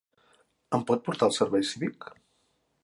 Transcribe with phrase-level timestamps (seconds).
[0.77, 2.13] Em pot portar al servei cívic?